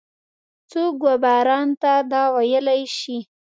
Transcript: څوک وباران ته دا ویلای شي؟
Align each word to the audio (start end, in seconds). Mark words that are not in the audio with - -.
څوک 0.71 0.95
وباران 1.07 1.67
ته 1.81 1.91
دا 2.11 2.23
ویلای 2.35 2.81
شي؟ 2.97 3.17